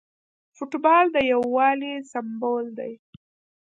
فوټبال 0.55 1.05
د 1.15 1.17
یووالي 1.31 1.93
سمبول 2.11 2.65
دی. 2.77 2.93